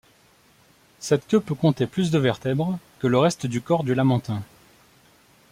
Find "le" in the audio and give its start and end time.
3.05-3.19